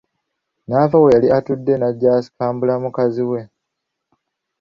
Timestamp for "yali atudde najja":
1.15-2.09